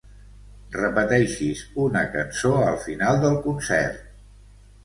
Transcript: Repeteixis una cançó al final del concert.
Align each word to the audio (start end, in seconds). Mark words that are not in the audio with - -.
Repeteixis 0.75 1.61
una 1.85 2.03
cançó 2.15 2.55
al 2.71 2.81
final 2.89 3.23
del 3.27 3.41
concert. 3.47 4.05